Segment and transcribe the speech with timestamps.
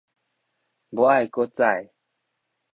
[0.89, 1.93] 無愛閣再